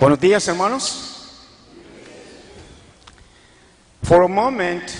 [0.00, 1.44] Buenos días, hermanos.
[4.02, 4.96] For a moment,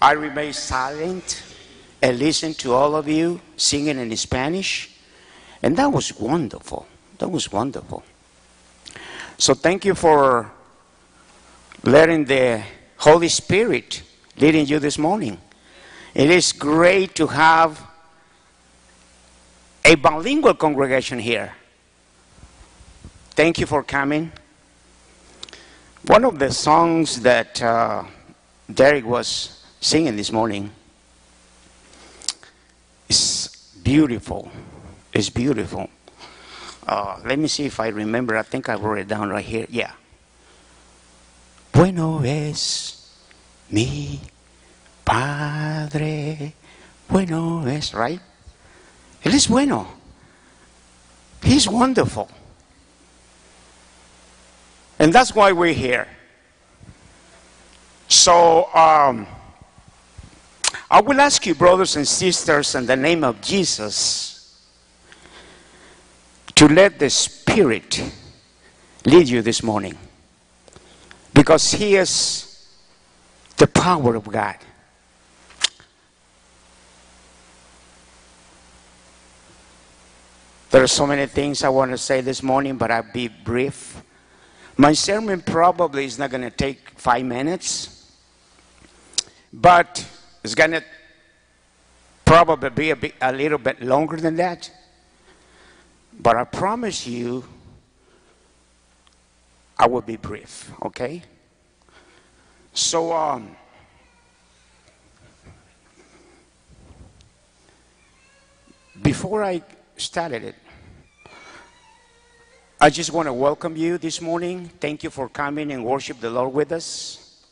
[0.00, 1.42] I remained silent
[2.00, 4.88] and listened to all of you singing in Spanish,
[5.64, 6.86] and that was wonderful.
[7.18, 8.04] That was wonderful.
[9.36, 10.52] So, thank you for
[11.82, 12.62] letting the
[12.98, 14.02] Holy Spirit
[14.36, 15.38] leading you this morning.
[16.14, 17.84] It is great to have
[19.84, 21.56] a bilingual congregation here.
[23.38, 24.32] Thank you for coming.
[26.06, 28.02] One of the songs that uh,
[28.66, 30.72] Derek was singing this morning
[33.08, 34.50] is beautiful.
[35.12, 35.88] It's beautiful.
[36.84, 38.36] Uh, let me see if I remember.
[38.36, 39.66] I think I wrote it down right here.
[39.70, 39.92] Yeah.
[41.70, 43.06] Bueno es
[43.70, 44.18] mi
[45.04, 46.54] Padre.
[47.08, 48.20] Bueno es, right?
[49.22, 49.86] Él es bueno.
[51.40, 52.28] He's wonderful.
[54.98, 56.08] And that's why we're here.
[58.08, 59.26] So, um,
[60.90, 64.66] I will ask you, brothers and sisters, in the name of Jesus,
[66.54, 68.02] to let the Spirit
[69.04, 69.96] lead you this morning.
[71.34, 72.66] Because He is
[73.58, 74.56] the power of God.
[80.70, 84.02] There are so many things I want to say this morning, but I'll be brief.
[84.80, 88.12] My sermon probably is not going to take five minutes,
[89.52, 90.06] but
[90.44, 90.84] it's going to
[92.24, 94.70] probably be a, bit, a little bit longer than that.
[96.20, 97.44] But I promise you,
[99.76, 101.24] I will be brief, okay?
[102.72, 103.56] So, um,
[109.02, 109.60] before I
[109.96, 110.54] started it,
[112.80, 114.70] I just want to welcome you this morning.
[114.78, 117.44] Thank you for coming and worship the Lord with us.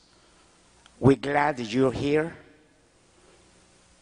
[1.01, 2.37] We're glad that you're here.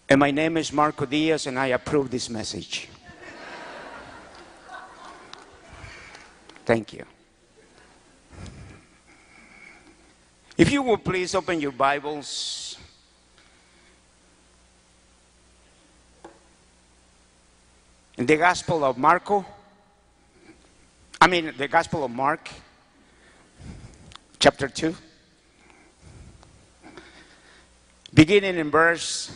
[0.07, 2.91] And my name is Marco Diaz, and I approve this message.
[6.67, 7.07] Thank you.
[10.59, 12.77] If you will please open your Bibles.
[18.19, 19.47] In the Gospel of Marco,
[21.25, 22.51] I mean, the Gospel of Mark,
[24.39, 24.95] chapter 2,
[28.13, 29.31] beginning in verse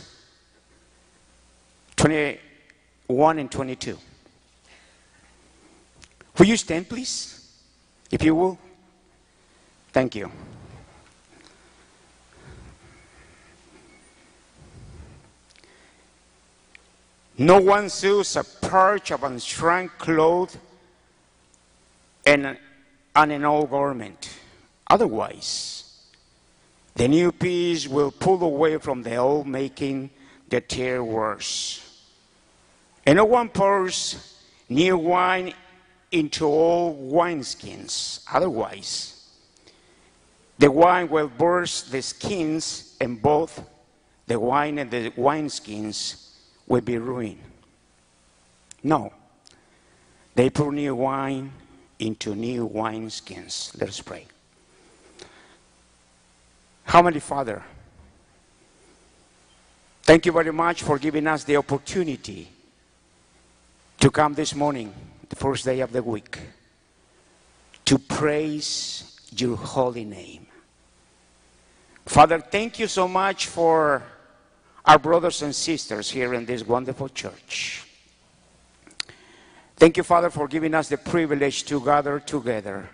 [1.95, 3.97] 21 and 22.
[6.37, 7.49] Will you stand, please?
[8.11, 8.59] If you will.
[9.91, 10.31] Thank you.
[17.39, 20.55] No one sews a perch of unshrunk cloth
[22.29, 22.57] and
[23.15, 24.29] an old garment.
[24.87, 26.05] Otherwise,
[26.95, 30.09] the new piece will pull away from the old, making
[30.49, 31.85] the tear worse.
[33.05, 34.37] And no one pours
[34.67, 35.53] new wine
[36.11, 38.23] into old wineskins.
[38.31, 39.25] Otherwise,
[40.57, 43.63] the wine will burst the skins, and both
[44.27, 46.29] the wine and the wineskins
[46.67, 47.39] will be ruined.
[48.83, 49.13] No.
[50.35, 51.51] They pour new wine
[51.99, 53.79] into new wineskins.
[53.79, 54.25] Let us pray.
[56.85, 57.61] Heavenly Father,
[60.03, 62.49] thank you very much for giving us the opportunity
[63.99, 64.93] to come this morning,
[65.27, 66.39] the first day of the week,
[67.85, 70.47] to praise your holy name.
[72.05, 74.01] Father, thank you so much for
[74.85, 77.85] our brothers and sisters here in this wonderful church.
[79.79, 82.89] Thank you, Father, for giving us the privilege to gather together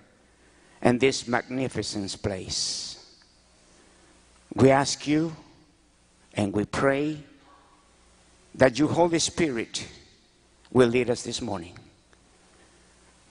[0.83, 3.17] in this magnificent place.
[4.53, 5.35] We ask you
[6.35, 7.17] and we pray
[8.53, 9.87] that your Holy Spirit
[10.71, 11.75] will lead us this morning.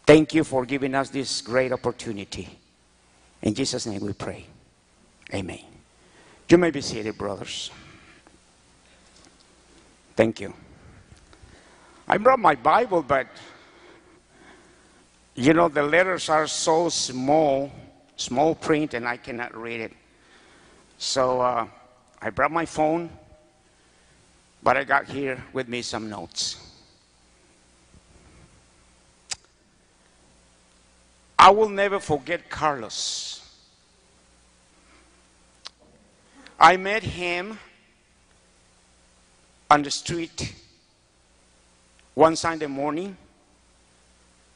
[0.05, 2.59] Thank you for giving us this great opportunity.
[3.41, 4.47] In Jesus' name we pray.
[5.33, 5.61] Amen.
[6.49, 7.71] You may be seated, brothers.
[10.17, 10.53] Thank you.
[12.07, 13.27] I brought my Bible, but
[15.35, 17.71] you know, the letters are so small,
[18.17, 19.93] small print, and I cannot read it.
[20.99, 21.67] So uh,
[22.23, 23.11] I brought my phone,
[24.63, 26.61] but I got here with me some notes.
[31.39, 33.41] I will never forget Carlos.
[36.59, 37.59] I met him
[39.71, 40.55] on the street
[42.15, 43.17] one Sunday morning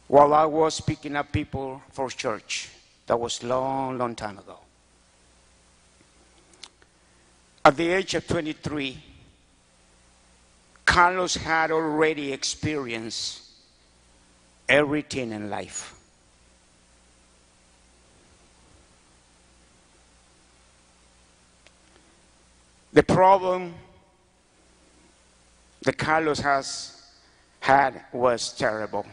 [0.09, 2.71] while I was picking up people for church.
[3.07, 4.59] That was long, long time ago.
[7.65, 8.99] At the age of 23,
[10.85, 13.43] Carlos had already experienced
[14.69, 15.95] everything in life.
[22.93, 23.75] The problem
[25.83, 27.03] that Carlos has
[27.61, 29.07] had was terrible.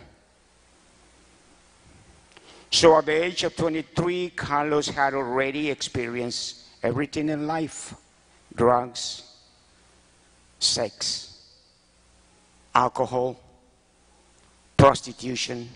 [2.75, 7.95] So at the age of 23, Carlos had already experienced everything in life
[8.53, 9.23] drugs,
[10.59, 11.41] sex,
[12.75, 13.39] alcohol,
[14.75, 15.69] prostitution,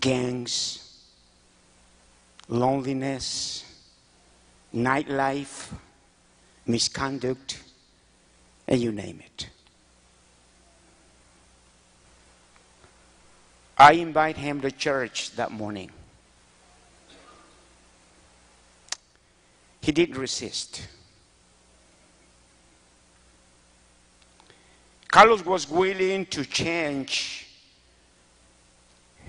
[0.00, 1.04] gangs,
[2.48, 3.62] loneliness,
[4.74, 5.70] nightlife,
[6.64, 7.62] misconduct,
[8.66, 9.50] and you name it.
[13.78, 15.90] I invite him to church that morning.
[19.80, 20.88] He didn't resist.
[25.06, 27.46] Carlos was willing to change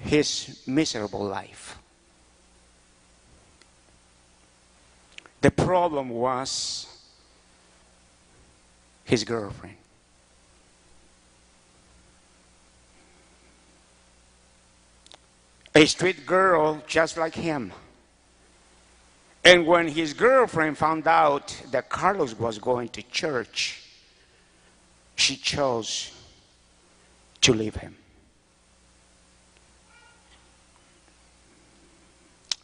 [0.01, 1.77] his miserable life.
[5.41, 6.87] The problem was
[9.05, 9.77] his girlfriend.
[15.75, 17.71] A street girl just like him.
[19.43, 23.83] And when his girlfriend found out that Carlos was going to church,
[25.15, 26.11] she chose
[27.41, 27.95] to leave him.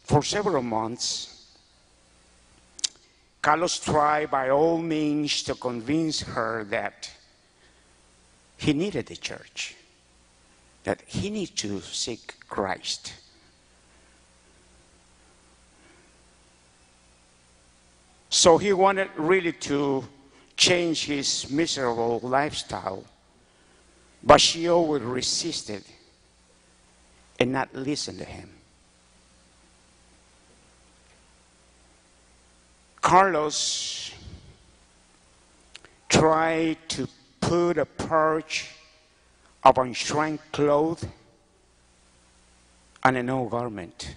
[0.04, 1.36] For several months,
[3.42, 7.10] Carlos tried by all means to convince her that
[8.56, 9.76] he needed the church,
[10.86, 13.12] that he needed to seek Christ.
[18.30, 20.04] So he wanted really to
[20.56, 23.02] change his miserable lifestyle,
[24.22, 25.82] but she always resisted
[27.40, 28.48] and not listened to him.
[33.00, 34.12] Carlos
[36.08, 37.08] tried to
[37.40, 38.70] put a purge
[39.66, 41.04] of unshrunk clothes
[43.02, 44.14] and an old garment.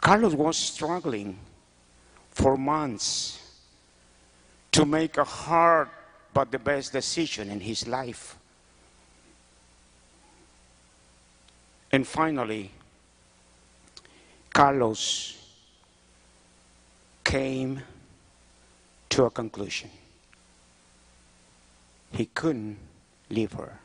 [0.00, 1.36] Carlos was struggling
[2.30, 3.40] for months
[4.70, 5.88] to make a hard
[6.32, 8.38] but the best decision in his life.
[11.90, 12.70] And finally,
[14.52, 15.36] Carlos
[17.24, 17.82] came
[19.08, 19.90] to a conclusion.
[22.14, 22.78] He couldn't
[23.28, 23.80] leave her.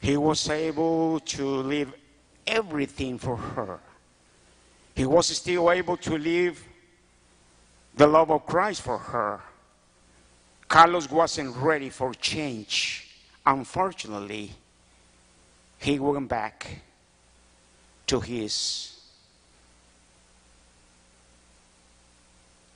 [0.00, 1.92] He was able to leave
[2.44, 3.78] everything for her.
[4.96, 6.62] He was still able to leave
[7.96, 9.40] the love of Christ for her.
[10.66, 13.08] Carlos wasn't ready for change.
[13.46, 14.50] Unfortunately,
[15.78, 16.82] he went back
[18.08, 18.93] to his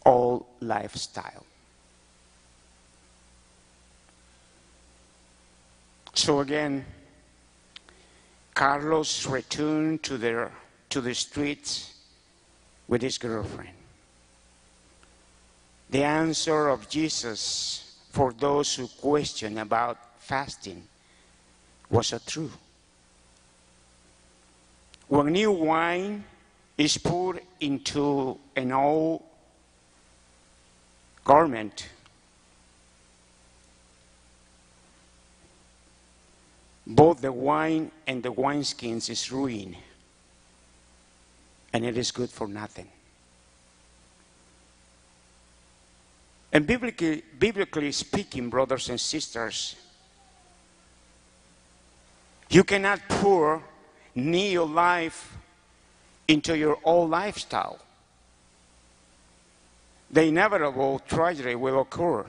[0.08, 1.44] old lifestyle.
[6.14, 6.84] So again,
[8.54, 10.50] Carlos returned to the,
[10.88, 11.94] to the streets
[12.88, 13.76] with his girlfriend.
[15.90, 20.82] The answer of Jesus for those who question about fasting
[21.90, 22.50] was a true.
[25.08, 26.24] When new wine
[26.76, 29.27] is poured into an old
[31.28, 31.90] garment,
[36.86, 39.76] both the wine and the wineskins is ruined,
[41.74, 42.88] and it is good for nothing.
[46.50, 49.76] And biblically, biblically speaking, brothers and sisters,
[52.48, 53.62] you cannot pour
[54.14, 55.36] new life
[56.26, 57.78] into your old lifestyle.
[60.10, 62.24] The inevitable tragedy will occur.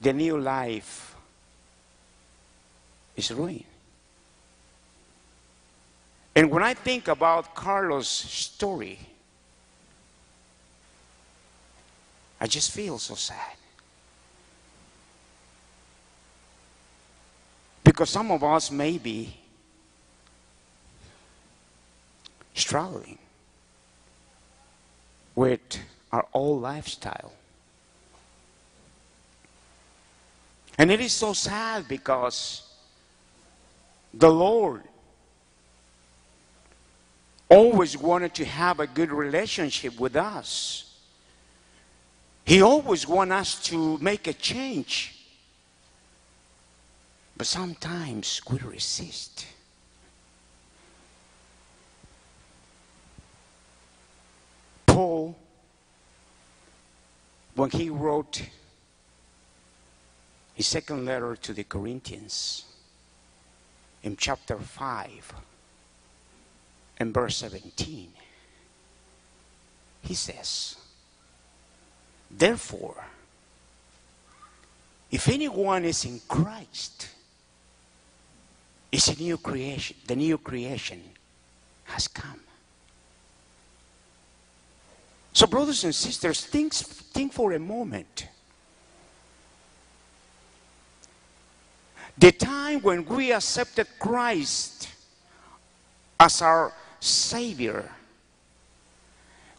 [0.00, 1.14] The new life
[3.16, 3.64] is ruined.
[6.34, 8.98] And when I think about Carlos' story,
[12.40, 13.56] I just feel so sad.
[17.84, 19.36] Because some of us may be
[22.54, 23.18] struggling
[25.34, 25.60] with
[26.12, 27.32] our old lifestyle.
[30.78, 32.62] And it is so sad because
[34.12, 34.82] the Lord
[37.48, 40.98] always wanted to have a good relationship with us.
[42.44, 45.26] He always wants us to make a change.
[47.36, 49.46] But sometimes we resist.
[54.94, 55.34] Paul,
[57.56, 58.42] when he wrote
[60.54, 62.64] his second letter to the Corinthians,
[64.04, 65.34] in chapter 5
[66.98, 68.12] and verse 17,
[70.02, 70.76] he says,
[72.30, 73.04] Therefore,
[75.10, 77.08] if anyone is in Christ,
[78.92, 79.96] is a new creation.
[80.06, 81.02] The new creation
[81.86, 82.44] has come.
[85.34, 88.28] So, brothers and sisters, think, think for a moment.
[92.16, 94.88] The time when we accepted Christ
[96.20, 97.90] as our Savior,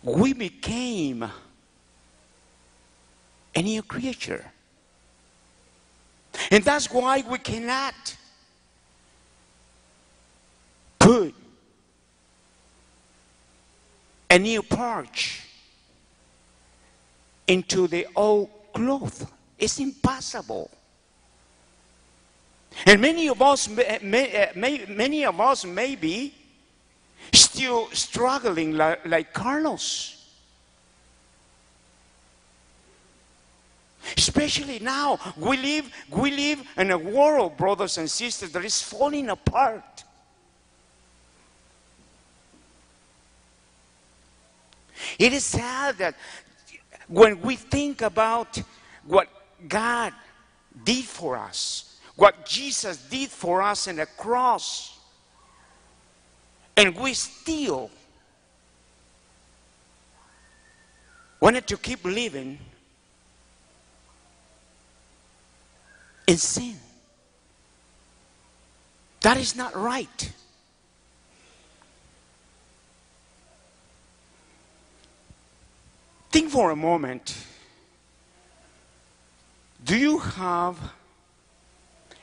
[0.02, 1.30] we became
[3.54, 4.46] a new creature.
[6.52, 8.16] And that's why we cannot
[11.00, 11.36] put
[14.30, 15.45] a new parch
[17.48, 19.32] into the old cloth.
[19.58, 20.70] It's impossible.
[22.86, 26.34] And many of us, may, may, eh, many of us may be
[27.34, 30.12] still struggling like, like Carlos.
[34.18, 39.30] Especially now, we live, we live in a world, brothers and sisters, that is falling
[39.30, 40.04] apart.
[45.18, 46.16] It is sad that
[47.08, 48.62] when we think about
[49.06, 49.28] what
[49.68, 50.14] God
[50.84, 54.98] did for us, what Jesus did for us in the cross,
[56.78, 57.90] and we still
[61.40, 62.58] wanted to keep living
[66.28, 66.76] in sin.
[69.22, 70.32] That is not right.
[76.36, 77.34] Think for a moment.
[79.86, 80.78] Do you have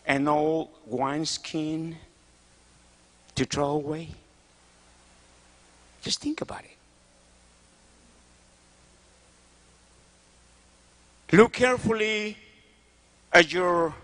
[0.04, 1.96] an old wineskin
[3.34, 4.10] to throw away?
[6.02, 6.76] Just think about it.
[11.34, 12.36] Look carefully
[13.32, 13.94] at your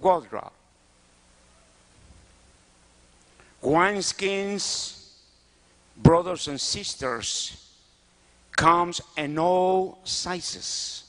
[0.00, 0.52] wardrobe.
[3.62, 5.04] Wineskins,
[5.98, 7.69] brothers and sisters,
[8.60, 11.04] comes in all sizes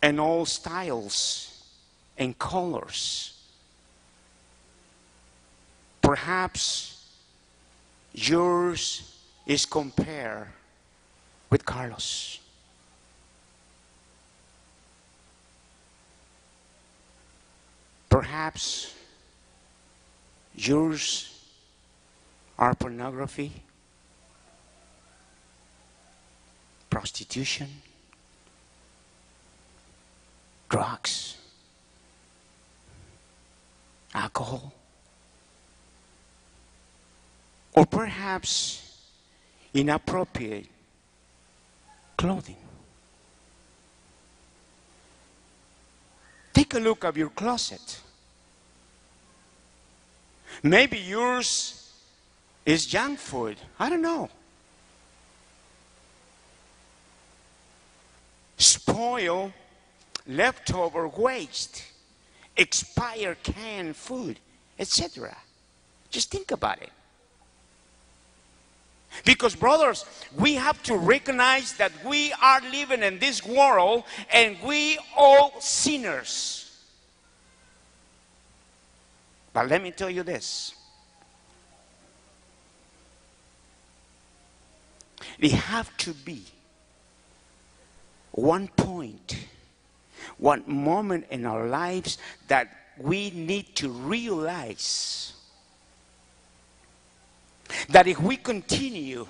[0.00, 1.62] and all styles
[2.16, 3.34] and colors.
[6.00, 7.04] Perhaps
[8.14, 9.14] yours
[9.46, 10.46] is compared
[11.50, 12.40] with Carlos.
[18.08, 18.94] Perhaps
[20.54, 21.38] yours
[22.58, 23.52] are pornography,
[26.96, 27.68] prostitution,
[30.70, 31.36] drugs,
[34.14, 34.72] alcohol,
[37.74, 38.98] or perhaps
[39.74, 40.68] inappropriate
[42.16, 42.56] clothing.
[46.54, 48.00] Take a look at your closet.
[50.62, 51.92] Maybe yours
[52.64, 53.58] is junk food.
[53.78, 54.30] I don't know.
[58.96, 59.52] Spoil,
[60.26, 61.84] leftover waste,
[62.56, 64.38] expired canned food,
[64.78, 65.36] etc.
[66.10, 66.88] Just think about it.
[69.22, 70.06] Because, brothers,
[70.38, 76.80] we have to recognize that we are living in this world and we all sinners.
[79.52, 80.74] But let me tell you this.
[85.38, 86.44] There have to be
[88.36, 89.36] one point,
[90.38, 95.32] one moment in our lives that we need to realize
[97.88, 99.26] that if we continue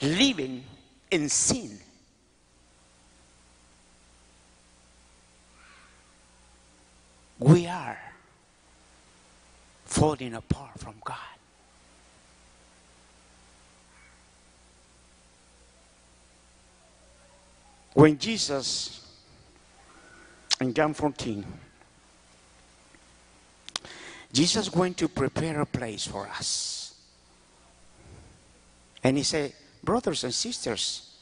[0.00, 0.64] living
[1.10, 1.78] in sin,
[7.38, 7.98] we are
[9.84, 11.16] falling apart from God.
[17.96, 19.00] When Jesus
[20.60, 21.46] in John 14,
[24.34, 26.94] Jesus went to prepare a place for us.
[29.02, 31.16] And he said, Brothers and sisters,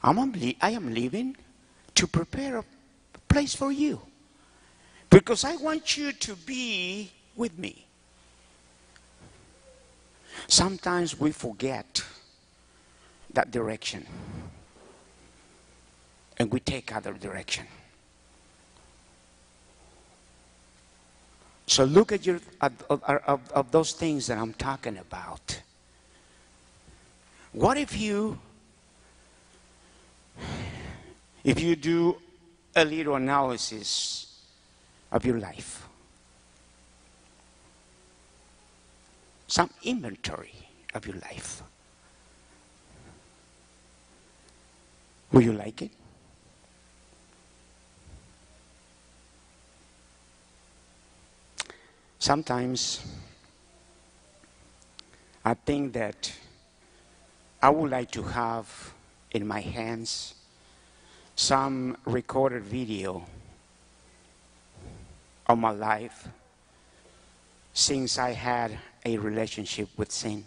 [0.00, 1.36] I'm, I am leaving
[1.96, 2.64] to prepare a
[3.28, 4.00] place for you.
[5.10, 7.84] Because I want you to be with me.
[10.46, 12.04] Sometimes we forget
[13.32, 14.06] that direction
[16.38, 17.66] and we take other direction.
[21.66, 25.60] So look at your of, of, those things that I'm talking about.
[27.52, 28.38] What if you
[31.42, 32.16] if you do
[32.74, 34.40] a little analysis
[35.10, 35.88] of your life?
[39.48, 40.54] Some inventory
[40.94, 41.62] of your life.
[45.32, 45.90] Will you like it?
[52.26, 53.06] Sometimes
[55.44, 56.32] I think that
[57.62, 58.66] I would like to have
[59.30, 60.34] in my hands
[61.36, 63.24] some recorded video
[65.46, 66.26] of my life
[67.72, 70.44] since I had a relationship with sin.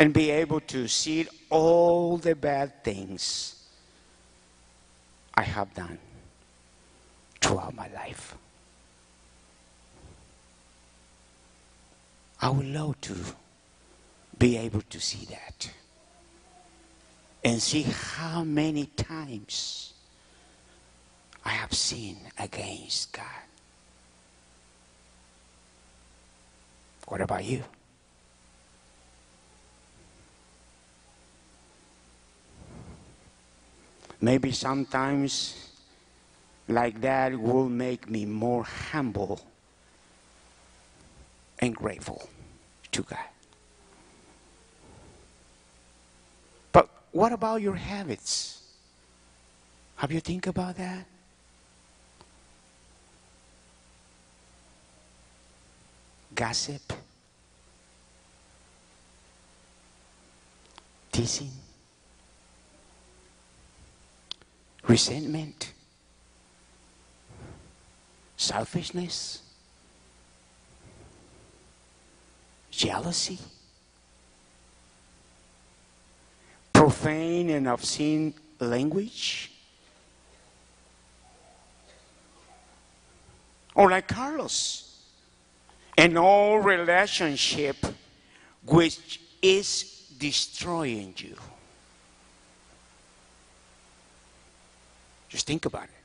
[0.00, 3.54] And be able to see all the bad things
[5.36, 6.00] I have done
[7.42, 8.36] throughout my life.
[12.40, 13.14] I would love to
[14.38, 15.70] be able to see that
[17.44, 19.92] and see how many times
[21.44, 23.26] I have sinned against God.
[27.06, 27.62] What about you?
[34.20, 35.71] Maybe sometimes
[36.68, 39.40] like that will make me more humble
[41.58, 42.28] and grateful
[42.92, 43.18] to God.
[46.72, 48.62] But what about your habits?
[49.96, 51.06] Have you think about that?
[56.34, 56.92] Gossip,
[61.12, 61.50] teasing,
[64.88, 65.72] resentment
[68.42, 69.40] selfishness,
[72.70, 73.38] jealousy,
[76.72, 79.50] profane and obscene language.
[83.74, 84.98] Or like Carlos,
[85.96, 87.76] an old relationship
[88.66, 91.36] which is destroying you.
[95.28, 96.01] Just think about it.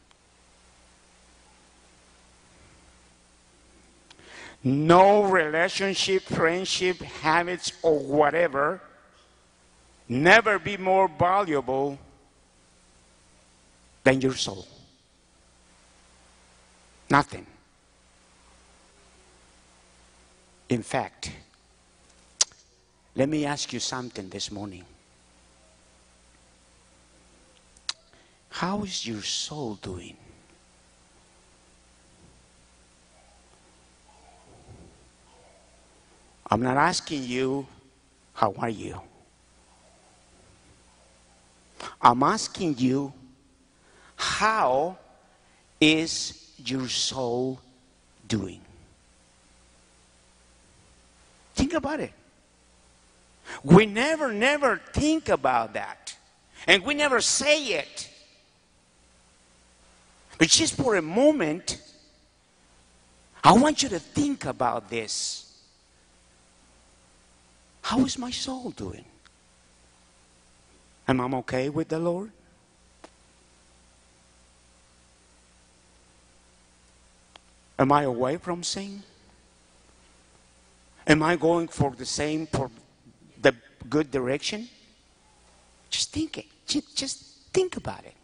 [4.64, 8.82] No relationship, friendship, habits, or whatever
[10.10, 11.98] never be more valuable
[14.04, 14.68] than your soul.
[17.10, 17.46] Nothing.
[20.70, 21.32] In fact,
[23.16, 24.84] let me ask you something this morning.
[28.50, 30.18] How is your soul doing?
[36.50, 37.68] I'm not asking you,
[38.34, 39.02] how are you?
[42.02, 43.14] I'm asking you,
[44.16, 44.98] how
[45.80, 47.60] is your soul
[48.28, 48.62] doing?
[51.56, 52.14] Think about it.
[53.64, 56.16] We never, never think about that.
[56.66, 58.10] And we never say it.
[60.38, 61.82] But just for a moment,
[63.44, 65.47] I want you to think about this.
[67.88, 69.06] How is my soul doing?
[71.08, 72.32] Am I okay with the Lord?
[77.80, 79.04] Am I away from sin?
[81.08, 82.70] Am I going for the same, for
[83.42, 83.56] the
[83.90, 84.68] good direction?
[85.90, 86.48] Just think it.
[86.68, 87.24] Just
[87.54, 88.16] think about it.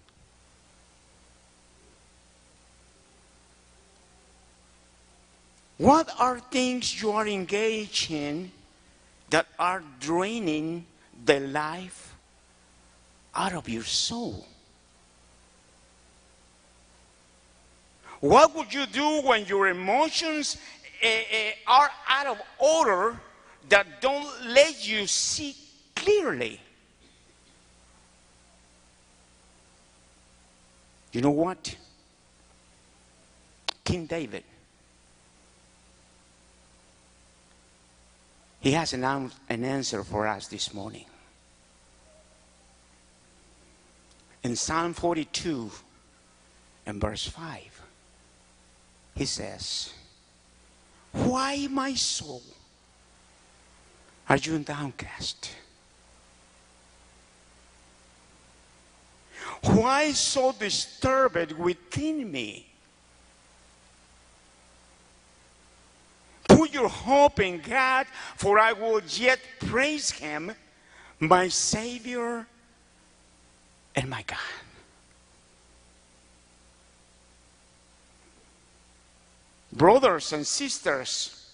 [5.78, 8.52] What are things you are engaged in
[9.34, 10.86] that are draining
[11.26, 12.14] the life
[13.34, 14.46] out of your soul.
[18.20, 20.58] What would you do when your emotions
[21.04, 23.20] uh, uh, are out of order
[23.70, 25.56] that don't let you see
[25.96, 26.60] clearly?
[31.12, 31.76] You know what?
[33.84, 34.44] King David,
[38.64, 41.04] he has an, an answer for us this morning.
[44.42, 45.70] In Psalm 42
[46.86, 47.82] and verse 5,
[49.16, 49.94] he says,
[51.12, 52.42] Why, my soul,
[54.30, 55.52] are you downcast?
[59.64, 62.73] Why so disturbed within me?
[66.54, 70.52] Put your hope in God, for I will yet praise Him,
[71.20, 72.46] my Savior
[73.96, 74.38] and my God.
[79.72, 81.50] Brothers and sisters,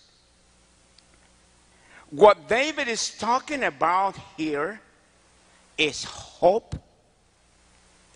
[2.09, 4.81] what David is talking about here
[5.77, 6.75] is hope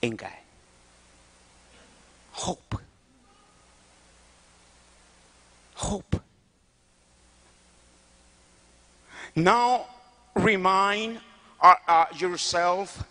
[0.02, 0.32] in God.
[2.34, 2.76] Hope.
[5.76, 6.23] Hope.
[9.36, 9.88] Now
[10.36, 11.20] remind
[11.60, 13.04] uh, uh, yourself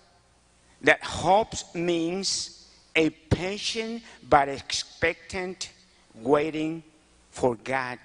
[0.82, 5.70] that hope means a patient but expectant
[6.14, 6.82] waiting
[7.30, 7.98] for God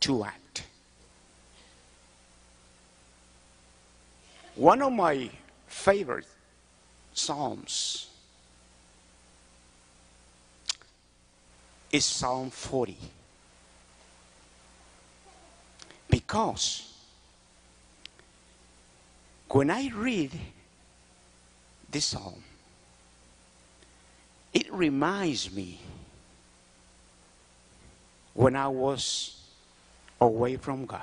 [0.00, 0.64] to act.
[4.54, 5.30] One of my
[5.66, 6.26] favorite
[7.12, 8.08] Psalms
[11.90, 12.96] is Psalm 40.
[16.08, 16.89] Because
[19.50, 20.30] when I read
[21.90, 22.42] this psalm,
[24.52, 25.80] it reminds me
[28.34, 29.40] when I was
[30.20, 31.02] away from God.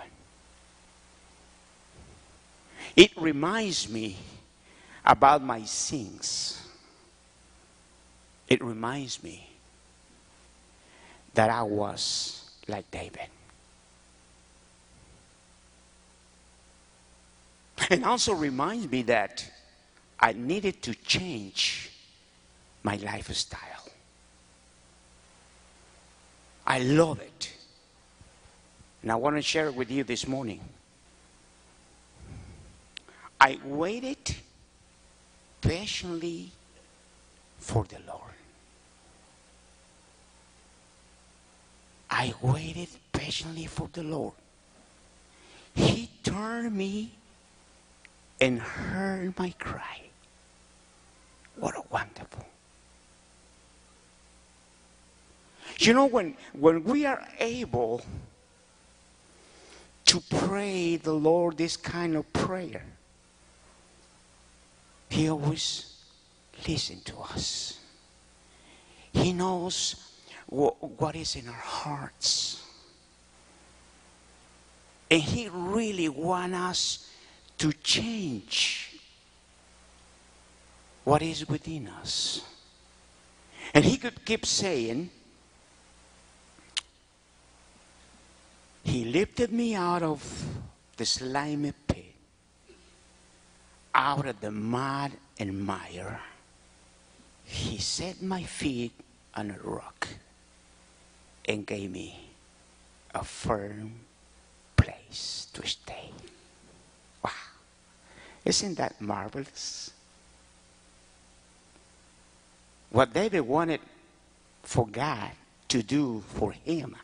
[2.95, 4.17] It reminds me
[5.05, 6.62] about my sins.
[8.47, 9.49] It reminds me
[11.33, 13.27] that I was like David.
[17.90, 19.46] And also reminds me that
[20.20, 21.92] I needed to change
[22.84, 23.62] my lifestyle.
[26.66, 27.54] I love it.
[29.02, 30.60] And I want to share it with you this morning.
[33.40, 34.36] I waited
[35.62, 36.52] patiently
[37.60, 38.22] for the Lord.
[42.10, 44.34] I waited patiently for the Lord.
[45.76, 47.12] He turned me
[48.39, 50.02] and heard my cry.
[51.56, 52.45] What a wonderful.
[55.80, 58.04] You know, when, when we are able
[60.06, 62.86] to pray the Lord this kind of prayer,
[65.10, 65.95] He always
[66.67, 67.80] listens to us.
[69.12, 69.95] He knows
[70.47, 72.63] what, what is in our hearts.
[75.12, 77.10] And He really wants us
[77.58, 79.00] to change
[81.04, 82.41] what is within us.
[83.74, 85.10] And He could keep saying,
[88.84, 90.22] He lifted me out of
[90.96, 92.15] the slimy pit,
[93.93, 96.22] out of the mud and mire.
[97.43, 98.93] He set my feet
[99.36, 100.08] on a rock
[101.46, 102.30] and gave me
[103.13, 103.91] a firm
[104.76, 106.12] place to stay.
[108.47, 109.91] Isn't that marvelous?
[112.91, 113.81] What David wanted
[114.63, 115.31] for God
[115.67, 116.95] to do for him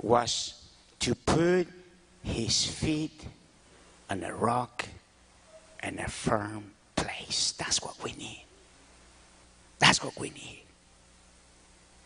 [0.00, 0.62] was
[1.00, 1.66] to put
[2.22, 3.20] his feet
[4.08, 4.86] on a rock
[5.80, 7.50] and a firm place.
[7.58, 8.44] That's what we need.
[9.80, 10.62] That's what we need.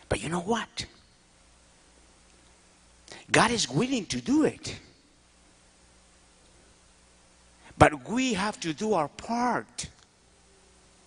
[0.08, 0.86] But you know what?
[3.30, 4.78] God is willing to do it.
[7.78, 9.88] But we have to do our part.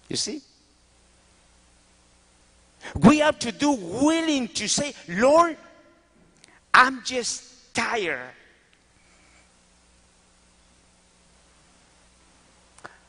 [0.10, 0.41] You see?
[2.95, 5.58] We have to do willing to say, Lord,
[6.73, 8.30] I'm just tired.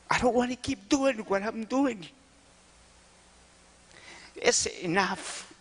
[0.09, 2.05] I don't want to keep doing what I'm doing.
[4.35, 5.53] It's enough.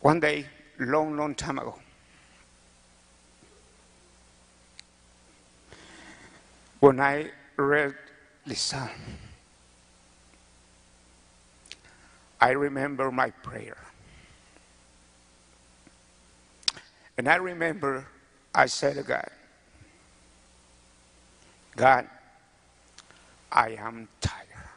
[0.00, 0.46] One day,
[0.78, 1.78] long, long time ago,
[6.86, 7.96] when I read
[8.46, 8.88] the psalm,
[12.40, 13.76] I remember my prayer.
[17.18, 18.06] And I remember
[18.54, 19.28] I said to God,
[21.74, 22.06] God,
[23.50, 24.68] I am tired.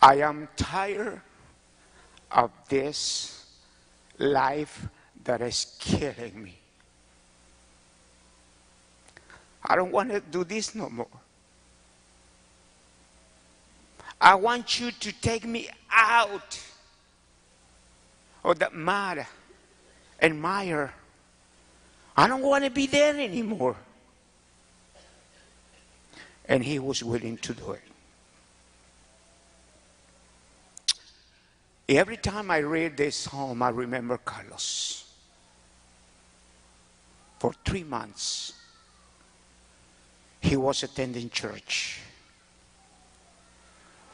[0.00, 1.20] I am tired
[2.30, 3.44] of this
[4.16, 4.88] life
[5.24, 6.60] that is killing me.
[9.66, 11.08] I don't want to do this no more.
[14.20, 16.62] I want you to take me out
[18.44, 19.26] of that mud
[20.20, 20.94] and mire.
[22.16, 23.76] I don't want to be there anymore.
[26.48, 27.82] And he was willing to do it.
[31.88, 35.04] Every time I read this psalm, I remember Carlos.
[37.38, 38.54] For three months,
[40.40, 42.00] he was attending church.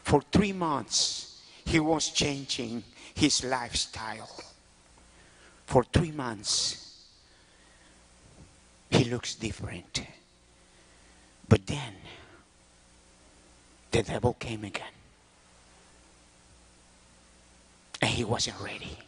[0.04, 4.30] For three months, he was changing his lifestyle.
[5.66, 7.06] For three months,
[8.90, 10.02] he looks different.
[11.48, 11.94] But then,
[13.90, 14.94] the devil came again.
[18.00, 18.98] And he wasn't ready.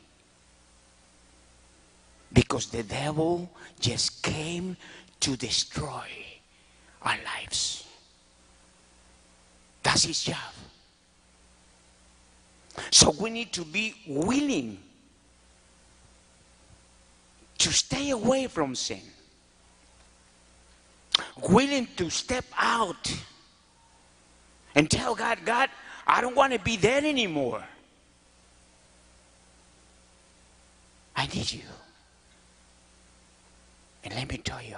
[2.33, 3.51] Because the devil
[3.81, 4.77] just came
[5.21, 6.09] to destroy
[7.05, 7.87] our lives.
[9.83, 10.37] That's his job.
[12.91, 14.79] So we need to be willing
[17.59, 19.01] to stay away from sin,
[21.49, 23.15] willing to step out
[24.75, 25.71] and tell God, God,
[26.07, 27.63] I don't want to be there anymore.
[31.17, 31.63] I need you.
[34.03, 34.77] And let me tell you,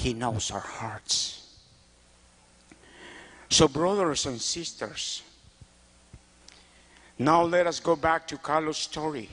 [0.00, 1.46] He knows our hearts.
[3.50, 5.22] So, brothers and sisters,
[7.18, 9.28] now let us go back to Carlos' story.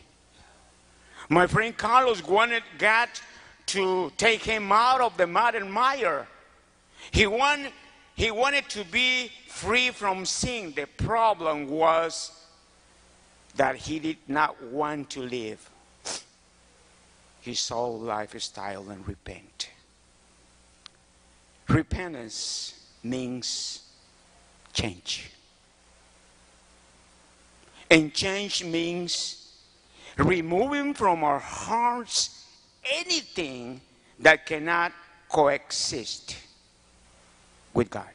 [1.29, 3.07] My friend Carlos wanted God
[3.67, 6.27] to take him out of the mud and mire.
[7.11, 7.71] He, want,
[8.17, 10.73] he wanted to be free from sin.
[10.75, 12.45] The problem was
[13.55, 15.69] that he did not want to live
[17.39, 19.69] his old lifestyle and repent.
[21.67, 23.81] Repentance means
[24.73, 25.31] change.
[27.89, 29.53] And change means
[30.17, 32.45] removing from our hearts
[32.89, 33.81] anything
[34.19, 34.91] that cannot
[35.29, 36.37] coexist
[37.73, 38.09] with God.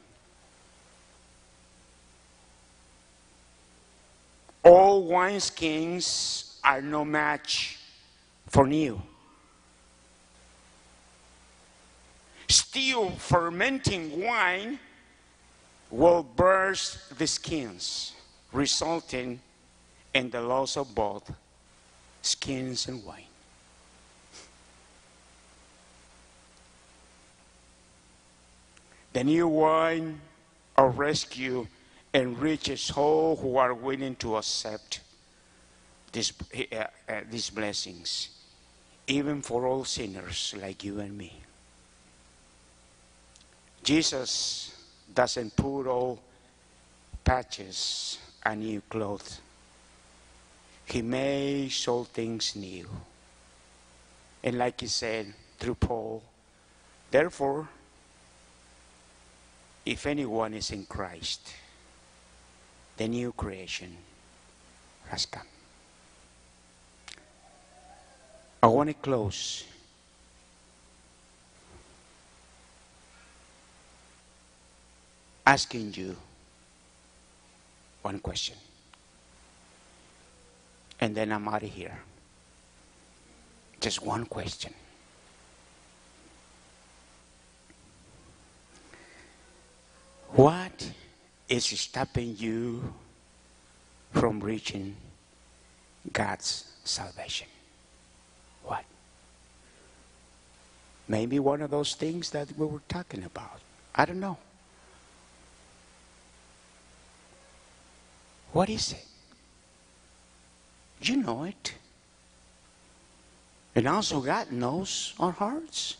[4.64, 7.78] All wineskins are no match
[8.48, 9.02] for new.
[12.52, 14.78] Still fermenting wine
[15.90, 18.12] will burst the skins,
[18.52, 19.40] resulting
[20.12, 21.32] in the loss of both
[22.20, 23.24] skins and wine.
[29.14, 30.20] The new wine
[30.76, 31.66] of rescue
[32.12, 35.00] enriches all who are willing to accept
[36.12, 38.28] this, uh, uh, these blessings,
[39.06, 41.41] even for all sinners like you and me.
[43.82, 44.76] Jesus
[45.12, 46.20] doesn't put all
[47.24, 49.40] patches a new clothes.
[50.86, 52.88] He makes all things new.
[54.44, 56.22] And like he said through Paul,
[57.10, 57.68] therefore,
[59.84, 61.54] if anyone is in Christ,
[62.96, 63.96] the new creation
[65.08, 65.46] has come.
[68.62, 69.64] I want to close
[75.46, 76.16] asking you
[78.02, 78.56] one question.
[81.00, 81.98] And then I'm out of here.
[83.80, 84.72] Just one question.
[90.30, 90.92] What
[91.48, 92.94] is stopping you
[94.12, 94.96] from reaching
[96.12, 97.48] God's salvation?
[98.64, 98.84] What?
[101.08, 103.60] Maybe one of those things that we were talking about.
[103.94, 104.38] I don't know.
[108.52, 109.06] What is it?
[111.00, 111.74] You know it.
[113.74, 115.96] And also, God knows our hearts.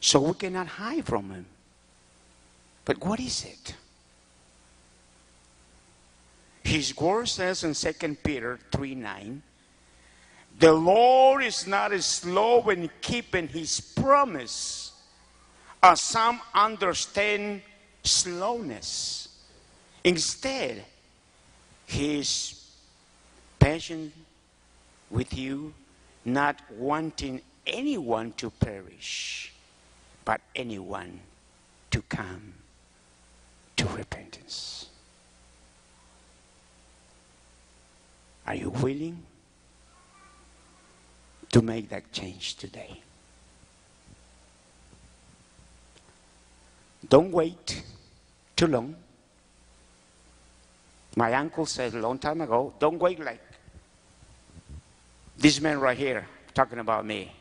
[0.00, 1.46] So we cannot hide from Him.
[2.84, 3.74] But what is it?
[6.62, 9.42] His word says in 2 Peter 3 9,
[10.60, 14.92] the Lord is not slow in keeping his promise,
[15.82, 17.62] as some understand
[18.04, 19.28] slowness.
[20.04, 20.84] Instead,
[21.90, 22.54] he is
[23.58, 24.12] patient
[25.10, 25.74] with you,
[26.24, 29.52] not wanting anyone to perish,
[30.24, 31.18] but anyone
[31.90, 32.54] to come
[33.76, 34.86] to repentance.
[38.46, 39.24] Are you willing
[41.50, 43.02] to make that change today?
[47.08, 47.82] Don't wait
[48.54, 48.94] too long.
[51.16, 53.40] My uncle said a long time ago, don't wait like
[55.36, 57.32] this man right here talking about me.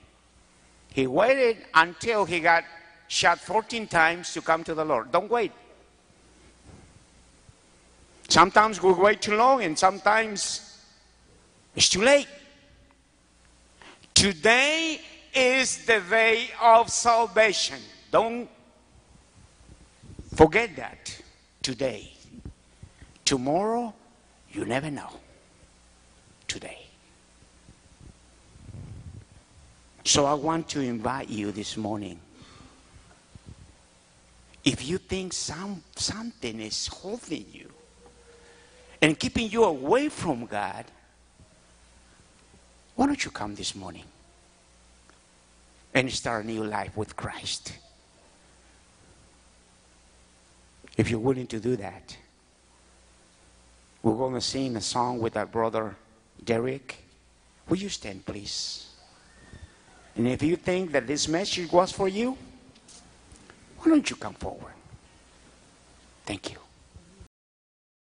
[0.93, 2.63] He waited until he got
[3.07, 5.11] shot 14 times to come to the Lord.
[5.11, 5.51] Don't wait.
[8.27, 10.77] Sometimes we wait too long, and sometimes
[11.75, 12.27] it's too late.
[14.13, 14.99] Today
[15.33, 17.79] is the day of salvation.
[18.11, 18.47] Don't
[20.35, 21.21] forget that
[21.61, 22.13] today.
[23.29, 23.93] Tomorrow,
[24.49, 25.11] you never know.
[26.47, 26.79] Today.
[30.03, 32.19] So I want to invite you this morning.
[34.65, 37.69] If you think some, something is holding you
[38.99, 40.85] and keeping you away from God,
[42.95, 44.05] why don't you come this morning
[45.93, 47.73] and start a new life with Christ?
[50.97, 52.17] If you're willing to do that,
[54.01, 55.95] we're going to sing a song with our brother
[56.43, 57.03] Derek.
[57.67, 58.87] Will you stand, please?
[60.15, 62.37] And if you think that this message was for you,
[63.77, 64.73] why don't you come forward?
[66.25, 66.57] Thank you.